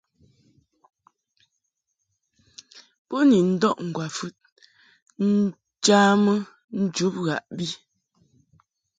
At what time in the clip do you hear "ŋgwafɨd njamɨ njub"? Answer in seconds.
3.87-7.15